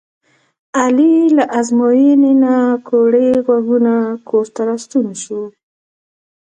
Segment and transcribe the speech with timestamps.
[0.81, 2.55] علي له ازموینې نه
[2.89, 3.95] کوړی غوږونه
[4.29, 5.41] کورته راستون شو.